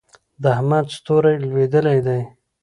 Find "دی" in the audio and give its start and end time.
2.07-2.21